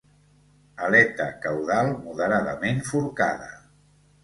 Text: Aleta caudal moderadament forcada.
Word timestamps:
Aleta 0.87 1.27
caudal 1.43 1.91
moderadament 2.07 2.83
forcada. 2.91 3.55